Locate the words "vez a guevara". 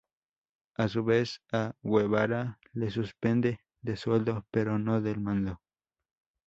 1.03-2.57